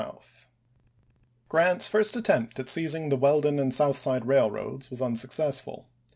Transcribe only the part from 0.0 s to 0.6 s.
xviil south.